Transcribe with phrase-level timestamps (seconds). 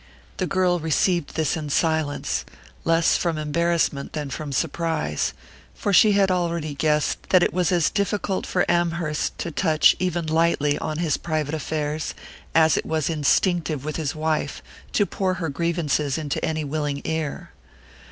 [0.37, 2.43] The girl received this in silence,
[2.85, 5.31] less from embarrassment than from surprise;
[5.75, 10.25] for she had already guessed that it was as difficult for Amherst to touch, even
[10.25, 12.15] lightly, on his private affairs,
[12.55, 17.51] as it was instinctive with his wife to pour her grievances into any willing ear.